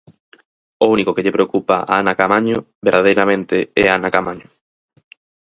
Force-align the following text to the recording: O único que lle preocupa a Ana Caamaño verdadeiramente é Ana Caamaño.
O 0.83 0.85
único 0.95 1.13
que 1.15 1.23
lle 1.25 1.35
preocupa 1.37 1.77
a 1.91 1.93
Ana 2.01 2.17
Caamaño 2.19 2.57
verdadeiramente 2.87 3.57
é 3.83 3.85
Ana 3.95 4.09
Caamaño. 4.13 4.47